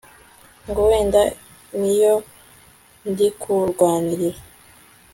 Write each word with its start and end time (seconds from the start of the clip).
ngo 0.69 0.81
wenda 0.89 1.21
niyo 1.79 2.13
ndikurwanirira 3.09 4.39